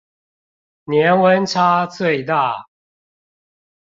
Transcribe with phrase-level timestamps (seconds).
[0.85, 2.65] 年溫差最大